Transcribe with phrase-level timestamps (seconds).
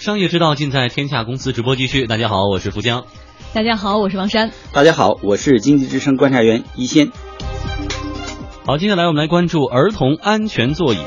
[0.00, 2.06] 商业之道尽在天下公司直播继续。
[2.06, 3.04] 大家好，我是福江。
[3.52, 4.50] 大家好，我是王珊。
[4.72, 7.12] 大家好，我是经济之声观察员一仙。
[8.64, 10.98] 好，接下来我们来关注儿童安全座椅。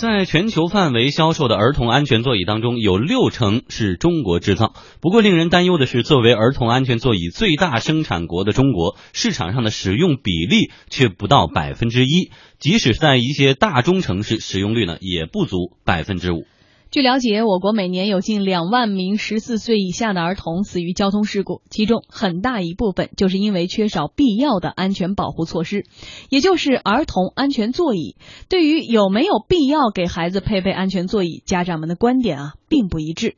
[0.00, 4.72] 在全球范围销售的儿童安全座椅当中，有六成是中国制造。
[5.02, 12.30] 不过，令人担忧的是，作为儿童安全座椅最大生产国的中国，市场上的使用比例却不到百分之一。
[12.58, 16.46] 即使在一些大中城市，使用率呢也不足百分之五。
[16.90, 25.84] 据了解，我国每年有近两万名十四岁以下的儿童死于交通事故，其中很大一部分就是因为缺少必要的安全保护措施，
[26.30, 28.16] 也就是儿童安全座椅。
[28.48, 33.36] 对于有没有必要给孩子配备安全座椅，家长们的观点啊并不一致。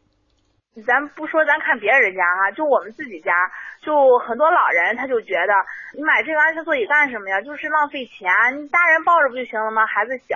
[0.81, 3.29] 咱不说，咱看别人家哈，就我们自己家，
[3.85, 3.93] 就
[4.25, 5.53] 很多老人他就觉得，
[5.93, 7.43] 你买这个安全座椅干什么呀？
[7.45, 9.85] 就是浪费钱，你大人抱着不就行了吗？
[9.85, 10.33] 孩子小，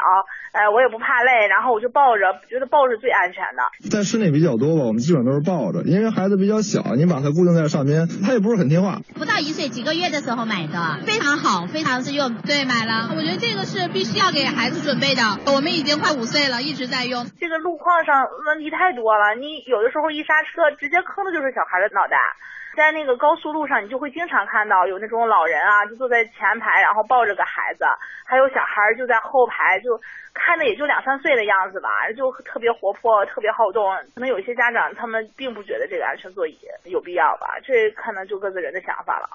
[0.52, 3.64] 呃，我也不怕累，然后我就抱着，觉得抱着最安全的。
[3.88, 9.00] 在室内比较多吧，我们基本都是抱着，因为孩子比较小，你把它固定在上边，他也不是很听话。
[9.16, 12.44] 不到一岁，几个月的时候买的，非常好，非常实用。
[12.44, 15.24] 对，买了，我觉得这个是必须要给孩子准备的。
[15.56, 17.24] 我们已经快五岁了，一直在用。
[17.40, 20.25] 这个路况上问题太多了，你有的时候一。
[20.26, 22.18] 刹车直接坑的就是小孩的脑袋，
[22.76, 27.84] 在那个高速路上，你就会经常看到有那种老人啊，就坐在前排，然后抱着个孩子，
[28.26, 29.98] 还有小孩就在后排，就
[30.34, 33.96] 看着也就两三岁的样子吧，就特别活泼，特别好动。
[34.14, 39.28] 可能有些家长他们并不觉得这个安全座椅有必要吧，这可能就各自人的想法了。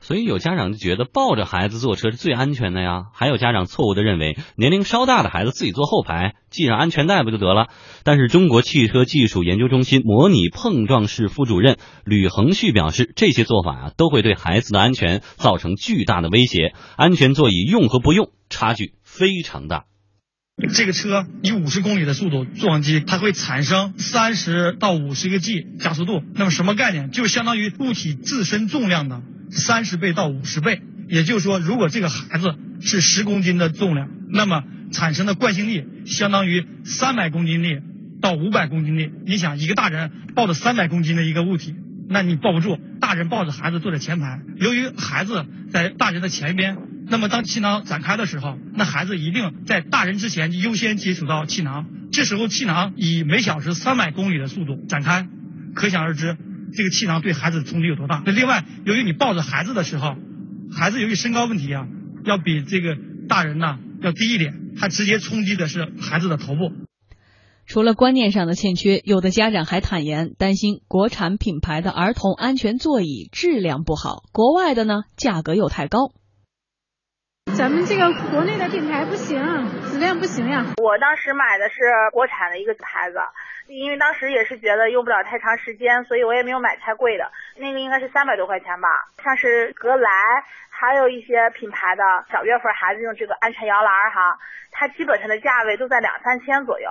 [0.00, 7.66] 所以有家长就觉得抱着孩子坐车是最安全的呀，还有家长错误的认为年龄稍大的孩子自己坐后排系上安全带不就得了？
[8.04, 19.86] 但是中国汽车技术研究中心模拟碰撞室副主任吕恒旭表示，这些做法啊都会对孩子的安全造成巨大的威胁，安全座椅用和不用差距非常大。
[20.72, 27.10] 这个车以五十公里的速度撞击，它会产生三十到五十个 G 加速度，那么什么概念？
[27.10, 29.20] 就相当于物体自身重量的。
[29.50, 37.80] 三十倍到五十倍，也就是说，如果这个孩子是十公斤的重量，那么产生的惯性力相当于三百公斤力
[38.22, 39.10] 到五百公斤力。
[39.26, 41.74] 你想，一个大人抱着三百公斤的一个物体，
[42.08, 42.78] 那你抱不住。
[42.98, 46.78] 大人抱着孩子坐在前排，由于孩子在大人的前边，
[47.08, 51.86] 那么当气囊展开的时候，那孩子一定在大人之前优先接触到气囊。
[52.10, 55.28] 这时候气囊以每小时三百公里的速度展开，
[55.74, 56.36] 可想而知。
[56.72, 58.22] 这个气囊对孩子的冲击有多大？
[58.26, 60.16] 那另外，由于你抱着孩子的时候，
[60.72, 61.86] 孩子由于身高问题啊，
[62.24, 62.96] 要比这个
[63.28, 66.72] 大人呢要低一点，它直接冲击的是孩子的头部。
[67.66, 76.12] 除了观念上的欠缺，有的家长还坦言担心国产品牌的儿童安全座椅质量不好，国外的呢价格又太高。
[77.54, 79.38] 咱们这个国内的品牌不行，
[79.90, 80.62] 质量不行呀。
[80.76, 81.76] 我当时买的是
[82.12, 83.18] 国产的一个牌子，
[83.66, 87.32] 因为当时也是觉得用不了太长时间，所以我也没有买太贵的。
[87.56, 88.88] 那个应该是三百多块钱吧，
[89.24, 90.10] 像是格莱，
[90.68, 94.38] 还有一些品牌的小月份孩子用这个安全摇篮哈，
[94.70, 96.90] 它基本上的价位都在两三千左右。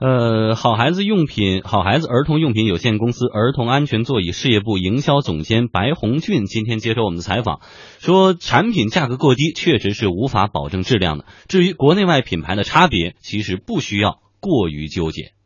[0.00, 7.60] 呃，好孩子用品，好孩子儿童用品有限公司儿童安全座椅事业部营销总监白红俊今天接受我们的采访，
[8.00, 11.26] 说产品价格过低，确实是无法保证质量的。
[11.52, 15.36] 至于国内外品牌的差别，其实不需要过于纠结。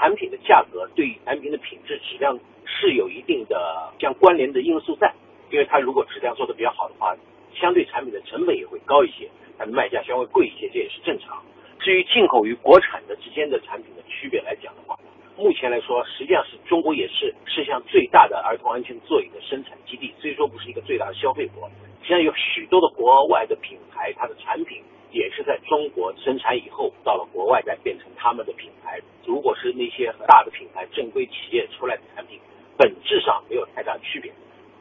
[0.00, 5.12] 产品的价格对于产品的品质质量是有一定的相关联的因素在，
[5.52, 7.12] 因为它如果质量做的比较好的话，
[7.52, 11.44] 相对产品的成本也会高一些，它的卖价稍微贵一些，这也是正常。
[11.80, 14.98] 至于进口与国产的之间的产品的区别来讲的话，
[15.36, 21.70] 目前来说，实际上是中国也是世界上最大的儿童安全座椅的生产基地，虽说不是一个最大的消费国，
[22.02, 29.00] 实际上有许多的国外的品牌，它的产品也是在中国生产以后，到了国外再变成他们的品牌。
[29.24, 32.40] 如果是那些大的品牌、正规企业出来的产品，
[32.76, 34.32] 本质上没有太大区别，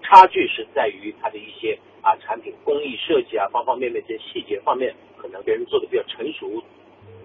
[0.02, 6.64] 差距是在于它的一些啊产品工艺设计啊方方面面这些细节方面，可能别人做的比较成熟。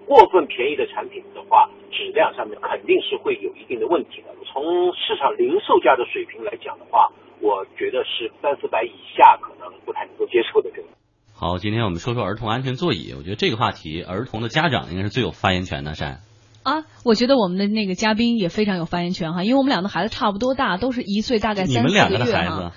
[0.05, 4.33] 过分便宜的产品的话，质量上面肯定是会有一定的问题的。
[4.45, 4.63] 从
[4.93, 7.07] 市场零售价的水平来讲的话，
[7.39, 10.69] 我觉得是三四百以下可能不太能够接受的。
[10.71, 10.87] 这个。
[11.35, 13.13] 好，今天我们说说儿童安全座椅。
[13.17, 16.19] 我觉得这个话题，儿童的家长应该是最有发言权的，山。
[16.63, 22.71] 啊，我觉得我们的那个嘉宾也非常有发言权哈，因为我们两个孩子差不多大，都是一岁大概你三四们两个月子啊，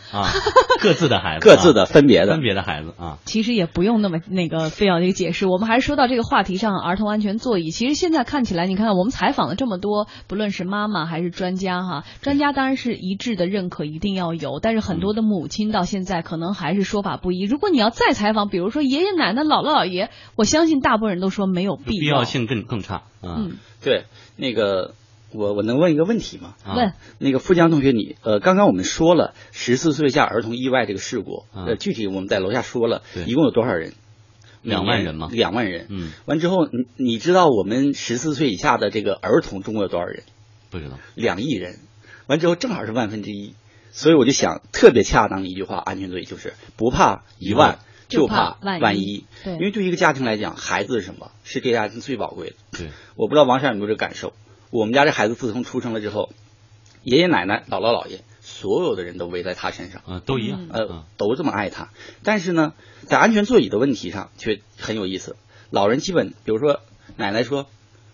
[0.82, 3.18] 各自的孩子啊，各自的分别的分别的孩子啊。
[3.24, 7.70] 其实也不用那么那个非要这个解释，我们还是说到这个话题上，儿童安全座椅。
[7.70, 14.58] 其实现在看起来，你看我们采访了这么多，不论是妈妈还是专家哈，专家当然是一致的认可，一定要有。
[14.60, 17.44] 但是很多的母亲到现在可能还是说法不一。
[17.44, 23.36] 如果你要再采访，比如说爷爷奶奶、姥姥姥爷，我相信大部分人都说没有必要必要性更更差啊。
[23.38, 24.04] 嗯，对，
[24.36, 24.94] 那个
[25.32, 26.54] 我我能问一个问题吗？
[26.64, 33.94] 啊问那个富江同学你，呃，刚刚我们说了十四岁以下儿童意外这个事故，嗯呃，具体我们在楼下说了，一共有多少人？
[34.62, 35.86] 两万人吗两万人。
[35.90, 40.24] 嗯，完之后，你你知道我们十四岁以下的这个儿童中国有多少人？
[40.70, 40.98] 不知道。
[41.14, 41.78] 两亿人。
[42.26, 43.54] 完之后正好是万分之一，
[43.92, 51.30] 所以我就想特别恰当的一句话，安全座椅就是不怕一万，就怕怕万万一对因为对于一个家庭来讲，孩子是什么？
[51.44, 52.56] 是这个家庭最宝贵的。
[52.72, 54.32] 对，我不知道王珊有没有这个感受。
[54.70, 56.30] 我们家这孩子自从出生了之后，
[57.02, 60.66] 爷爷奶奶、姥姥姥爷，所有的人都围在他身上，啊，都一样。
[60.72, 61.90] 呃嗯，都这么爱他。
[62.22, 62.74] 但是呢，
[63.06, 65.36] 在安全座椅的问题上却很有意思。
[65.70, 66.80] 老人基本，比如说
[67.16, 67.66] 奶奶说，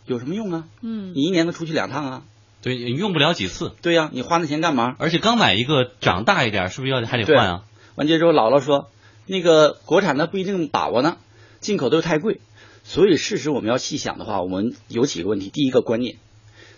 [0.06, 0.65] 有什么用啊？
[0.81, 2.23] 嗯你一年能出去两趟啊？
[2.62, 4.94] 对，你用不了几次，对呀、你花那钱干嘛？
[4.99, 7.65] 而且刚买一个长大一点，是不是要还得换啊？
[7.97, 8.89] 完结之后，姥姥说，
[9.27, 11.17] 那个国产的不一定把握呢，
[11.61, 12.41] 进口的又太贵。
[12.85, 15.51] 所以事实我们要细想的话，我们有几个问题。
[15.51, 16.17] 第一个观念，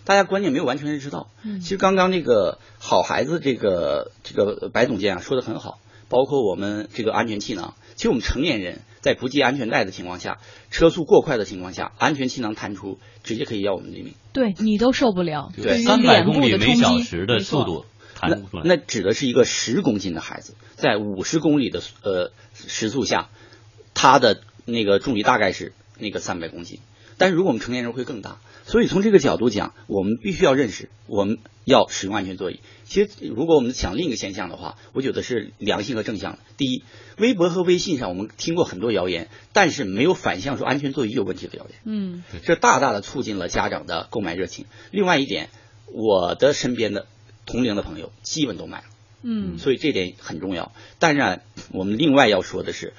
[0.03, 1.29] 大家观念没有完全认识到。
[1.43, 7.73] 嗯其实刚刚那个好孩子这个这个白总监啊说的很好，包括我们这个安全气囊。
[7.95, 10.37] 其实我们成年人在不系安全带的情况下，
[10.69, 14.13] 车速过快的情况下，安全气囊弹出，直接可以要我们的命。
[14.33, 17.85] 对你都受不了，对三百公里每小时的速度
[18.29, 18.63] 弹那不出来。
[18.65, 23.29] 那指的是一个十公斤的孩子，在五十公里的呃时速下，
[23.93, 26.79] 他的那个重力大概是那个三百公斤。
[27.17, 32.59] 但是如果我们成年人会更大，所以从这个角度讲，我们必须要认识，我们要使用安全座椅。
[32.83, 36.39] 其实，如果我们想另一个现象的话，我觉得是良性和正向的。
[36.57, 36.83] 第一，
[37.17, 41.79] 微博和微信上我们听过很多谣言，但是没有反向说安全座椅有问题的谣言。
[41.85, 44.65] 嗯这大大的促进了家长的购买热情。
[44.91, 45.49] 另外一点，
[45.93, 47.07] 我的身边的
[47.45, 48.85] 同龄的朋友基本都买了。
[49.27, 50.71] 嗯所以这点很重要。
[50.99, 52.93] 当然，我们另外要说的是，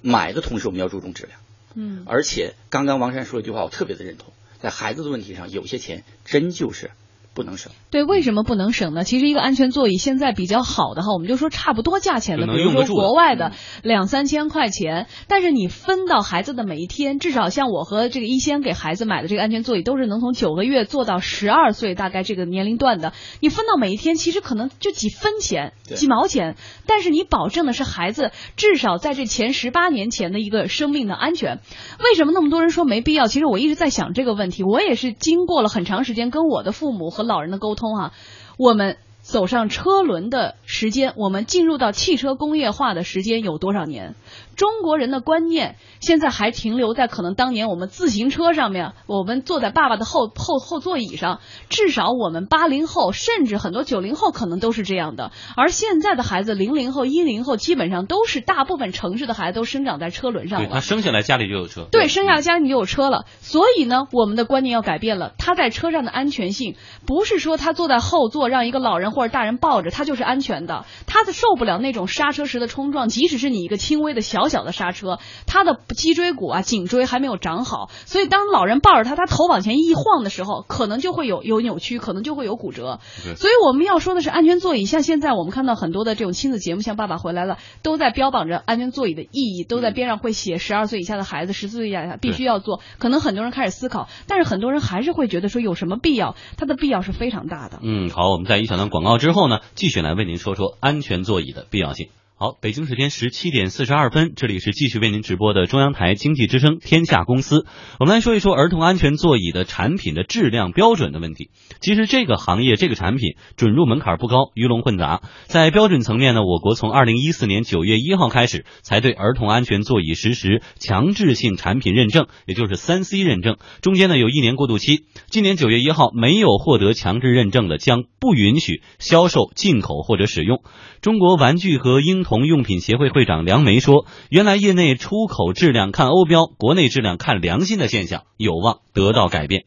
[0.00, 1.40] 买的同时我们要注重质量。
[1.74, 6.90] 嗯而且刚刚王珊说一句话，我特别的认同，在孩子的问题上，有些钱真就是
[7.34, 7.72] 不能省。
[7.90, 9.04] 对，为什么不能省呢？
[9.04, 13.52] 其实一个安全座椅现在比较好的哈，我们就说差不多价钱的，比如说国外的
[13.82, 26.56] 两三千块钱，但是你分到孩子的每一天，至少像我和这个一仙给孩子买的这个安全座椅，都是能从九个月做到十二岁大概这个年龄段的，你分到每一天，其实可能就几分钱、几毛钱，
[26.86, 31.60] 但是你保证的是孩子至少在这前十八年前的一个生命的安全。
[31.98, 33.26] 为什么那么多人说没必要？
[33.26, 38.12] 其实我一直在想这个问题，我也是经过了很长时间跟我的父母和老人的沟通啊，
[38.56, 38.96] 我们。
[39.32, 44.14] 走上车轮的时间，我们进入到汽车工业化的时间有多少年？
[44.56, 51.40] 中国人的观念现在还停留在可能当年我们自行车上面，我们坐在爸爸的后后后座椅上，
[51.70, 55.32] 至少我们八零后甚至很多九零后可能都是这样的。
[55.56, 60.68] 而现在的孩子，零零后、一零后基本上都是大部分城市的孩子都生长在车轮上了。
[60.70, 61.88] 他生下来家里就有车。
[61.90, 65.32] 对，生下来家里就有车了，所以呢，我们的观念要改变了。
[65.38, 66.76] 他在车上的安全性，
[67.06, 70.84] 不是说他坐在后座让一个老人或者大人抱着，他就是安全的。
[71.06, 83.00] 他的受不了那种刹车时的冲撞，即使是你一个轻微的小小的刹车，他的脊椎骨啊、颈椎还没有长好，所以当老人抱着他，他头往前一晃的时候，可能就会有有扭曲，可能就会有骨折。
[83.36, 84.84] 所以我们要说的是安全座椅。
[84.84, 92.80] 像现在我们看到很多的这种亲子节目，像《爸爸回来了》，都在标榜着安全座椅的意义，都在边上会写十二岁以下的孩子、十四岁以下必须要坐。
[92.98, 96.34] 可能很多人开始思考，但是很多人还是会觉得说有什么必要？
[96.56, 97.78] 它的必要是非常大的。
[97.82, 102.08] 嗯，好，我们在一小段广广告之后呢，继续来为您说说安全座椅的必要性。
[102.42, 107.64] 好，北京时间十七点四十二分，这里是继续为您直播的中央台经济之声天下公司。
[108.00, 111.50] 我们来说一说儿童安全座椅的产品的质量标准的问题。
[111.80, 115.22] 其实这个行业这个产品准入门槛不高，鱼龙混杂。
[115.44, 123.58] 在标准层面呢，我国从二零一四年九月一号开始，才对儿童安全座椅实施强制性产品认证，也就是三 C 认证。
[123.82, 125.04] 中间呢有一年过渡期。
[125.30, 130.64] 今年九月一号，没有获得强制认证的将不允许销售、进口或者使用。
[131.02, 139.64] 中国玩具和婴童用品协会会长梁梅说：“原来业内出口质量看欧标，国内质量看良心的现象有望得到改变。”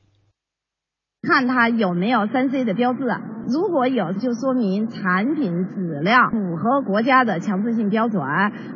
[1.28, 3.04] 看它有没有三 C 的标志，
[3.48, 8.22] 如果有，就说明产品质量符合国家的强制性标准。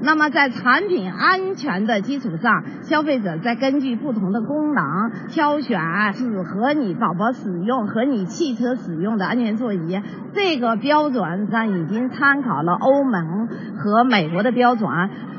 [0.01, 4.83] 那么在产品安全的基础上，消费者再根据不同的功能
[5.29, 5.79] 挑选
[6.13, 10.01] 适合你宝宝使用和你汽车使用的安全座椅。
[10.33, 14.89] 这个标准上已经参考了欧盟和美国的标准，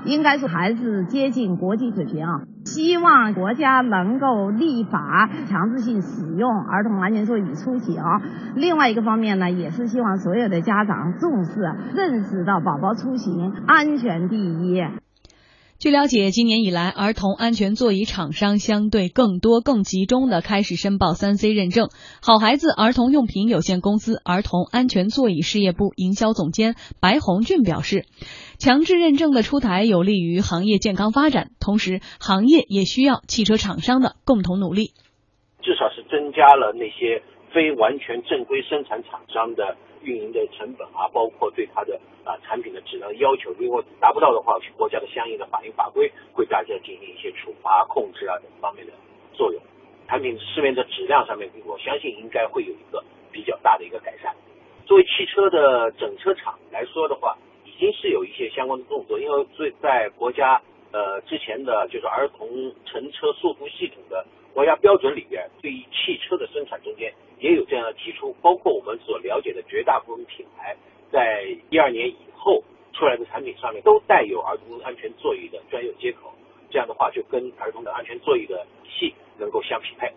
[0.04, 2.49] 应该说还是接近国际水平。
[2.64, 8.02] 希望国家能够立法强制性使用儿童安全座椅出行。
[8.54, 11.60] 另外一个方面呢，也是希望所有的家长重视、
[11.94, 14.84] 认识到宝宝出行安全第一。
[15.80, 21.88] 据了解，今年以来，儿童安全座椅厂商相对更多、更集中的开始申报三 C 认证。
[22.20, 28.04] 好孩子儿童用品有限公司儿童安全座椅事业部营销总监白红俊表示，
[28.58, 34.92] 强制认证的出台有利于行业健康发展，同时行业也需要汽车厂商的共同努力。
[35.62, 39.78] 至少是增加了那些非完全正规生产厂商的。
[40.02, 48.92] 运营的成本啊，包括对它的啊产品的质量要求，如果达不到的话，国家的相应的法律法规会大家进行一些处罚、控制啊等方面的
[49.32, 49.60] 作用。
[50.08, 54.34] 产品市面的质量上面，我相信应该会有一个比较大的一个改善。
[54.84, 62.48] 作为汽车的整车厂来说的话，已经是有一些相关的动作，因为最在国家呃之前的就是儿童
[62.84, 67.12] 乘车束缚系统的国家标准里边，对于汽车的生产中间。
[67.40, 70.76] 也有这样的提出，包括我们所了解的绝大部分品牌，
[71.10, 71.40] 在
[71.70, 76.34] 一二年以后出来的产品上面都带有儿童安全座椅的专用接口，
[76.70, 80.12] 这样的话就跟儿童的安全座椅的系能够相匹配。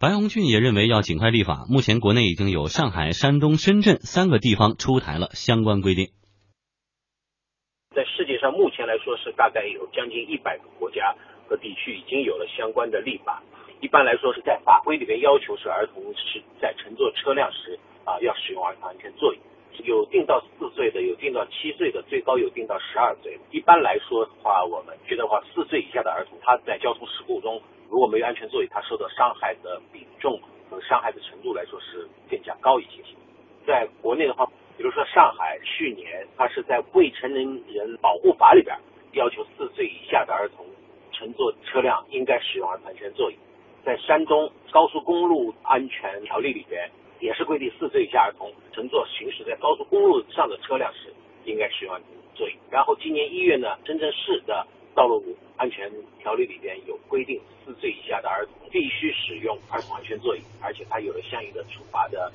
[0.00, 6.08] 白红俊也认为要尽快立法，目前国内已经有上海、山东、深圳三个地方出台了相关规定。
[7.94, 11.14] 在世界上目前来说是大概有将近一百个国家
[11.48, 13.42] 和地区已经有了相关的立法。
[13.80, 19.38] 一般来说是在法规里边要求是儿童是在乘坐车辆时啊要使用儿童安全座椅，
[19.84, 23.38] 有定到四岁的，有定到七岁的，最高有定到十二岁。
[23.50, 27.60] 一般来说的话，我们觉得话四岁以下的儿童他在交通事故中
[27.90, 33.02] 如果没有安全座椅，他受到伤害的比重和伤害的程度来说是更加高一些。
[33.66, 38.74] 在国内的话，比如说上海去年它是在未成年人保护法里边
[39.12, 40.64] 要求四岁以下的儿童
[41.16, 43.36] 乘坐车辆应该使用儿童安全座椅。
[43.84, 52.54] 在山东高速公路安全条例里边，也是规定四岁以下儿童乘坐行驶在高速公路上的车辆时，应该使用安全座椅。
[52.70, 55.22] 然后今年一月呢，深圳市的道路
[55.56, 62.30] 安全条例里边有规定，四岁以下的儿童必须使用儿童安全座椅，而且它有了相应的处罚的。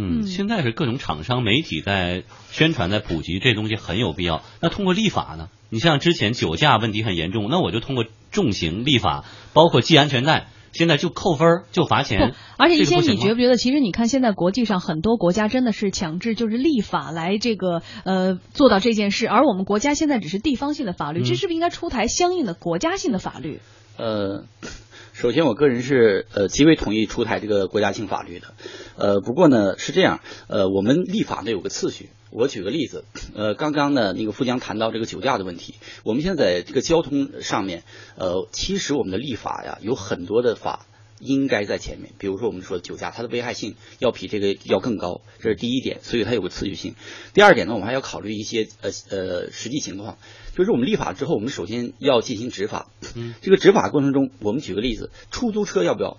[0.00, 4.42] 嗯，现在是各种厂商、媒体在宣传、在普及这东西很有必要。
[4.60, 5.48] 那通过立法呢？
[5.68, 8.04] 你像之前酒驾问题很严重，那我就通过。
[8.32, 12.32] 重刑立法，包括系安全带，现在就扣分就罚钱。
[12.58, 23.58] 而且一些你觉不觉得，其实你看现在国际上很多国家真的是强制就是立法来这个呃做到这件事，而我们国家现在只是地方性的法律，这是不是应该出台相应的国家性的法律？
[24.00, 24.44] 呃。
[25.12, 28.54] 首先，我个人是呃极为同意出台这个国家性法律的，
[28.96, 32.08] 呃，不过呢是这样，呃，我们立法呢有个次序。
[32.30, 33.04] 我举个例子，
[33.34, 37.82] 呃，刚刚呢那个富江谈到这个酒驾的问题，我们现在这个交通上面，
[38.16, 40.86] 呃，其实我们的立法呀有很多的法。
[41.20, 46.94] 应该在前面，比如说我们说酒驾，它的危害性要比这个要更高，这是第一点，所以它有个次序性。
[47.34, 50.18] 第二点呢，我们还要考虑一些呃呃实际情况，
[50.56, 52.90] 就是我们立法之后，我们首先要进行执法。
[53.14, 56.16] 嗯，这个执法过程中，我们举个例子，出租车要不要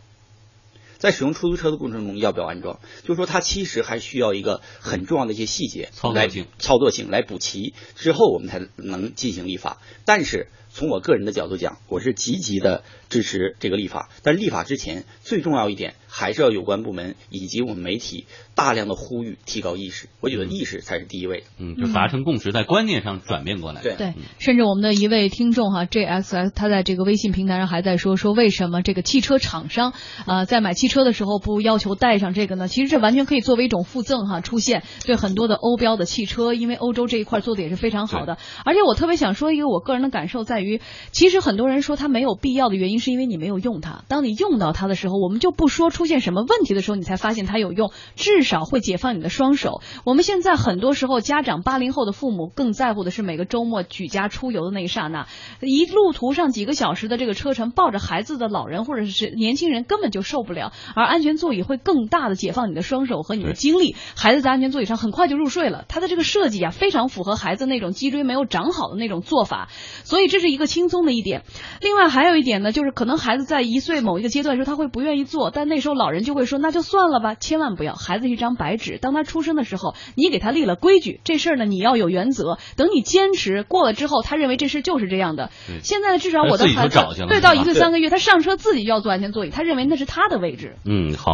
[0.99, 2.79] 在使用出租车的过程中要不要安装？
[3.01, 6.29] 就是说它其实还需要一个很重要的一些细节来
[6.59, 9.81] 操作性来补齐之后，我们才能进行立法。
[10.05, 12.83] 但是从我个人的角度讲，我是积极的。
[13.11, 18.25] 支持这个立法，但立法之前最重要一点还是要有关部门以及我们媒体
[18.55, 20.07] 大量的呼吁，提高意识。
[20.21, 21.45] 我觉得意识才是第一位的。
[21.57, 23.81] 嗯，就达成共识，在观念上转变过来。
[23.81, 29.91] 对对，甚至我们的一位听众哈，J X S，他在这个微信平台上还在说说为什么这个汽车厂商
[30.25, 32.69] 啊在买汽车的时候不要求带上这个呢？
[32.69, 38.37] 其实这完全可以作为一种附赠哈，出现对很多的欧标的汽车，因为欧洲这一块做的也是非常好的。
[38.63, 40.79] 而且我特别想说一个我个人的感受在于，
[41.11, 43.01] 其实很多人说它没有必要的原因。
[43.01, 49.81] 是因为你没有用它，当你用到它的时候，我们就不说出现什么问题的时候，你才发现它有用，至少会解放你的双手。
[50.05, 55.25] 我们现在很多时候，家长八零后的父母更在乎的是每个周末举家出游的那一刹那，
[55.61, 63.95] 一路途上几个小时的这个车程，抱着孩子的老人或者是年轻人根本就受不了，而安全座椅会更大的解放你的双手和你的精力。
[64.15, 69.69] 孩子在安全座椅上很快就入睡了，它的这个设计啊，非常符合孩子那种脊椎没有长好的那种做法，
[70.03, 71.43] 所以这是一个轻松的一点。
[71.81, 85.49] 另外还有一点呢，就是可能孩子在一岁某一个阶段的时候，他会不愿意做，但那时候老人就会说，那就算了吧，千万不要，孩子是一张白纸，当他出生的时候，你给他立了规矩，这事儿呢你要有原则，等你坚持过了之后，他认为这事就是这样的。
[85.83, 90.75] 现在至少我的孩子对到一岁三个月，他上车自己就要坐安全座椅，他认为那是他的位置。
[90.85, 91.33] 嗯，好，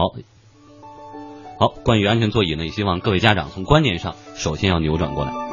[1.59, 5.46] 好，关于安全座椅呢，也希望各位家长从观念上首先要扭转过来。